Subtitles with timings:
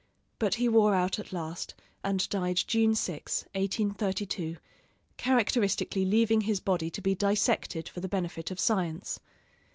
[0.39, 4.57] But he wore out at last, and died June 6, 1832,
[5.17, 9.19] characteristically leaving his body to be dissected for the benefit of science.